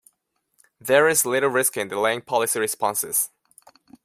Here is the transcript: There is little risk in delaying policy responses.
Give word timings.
There 0.79 1.07
is 1.07 1.27
little 1.27 1.51
risk 1.51 1.77
in 1.77 1.89
delaying 1.89 2.21
policy 2.21 2.59
responses. 2.59 3.29